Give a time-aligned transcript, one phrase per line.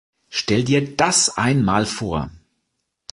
[0.29, 2.31] Stell Dir das einmal vor!